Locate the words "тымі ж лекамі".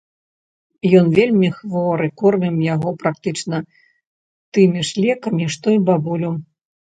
4.59-5.45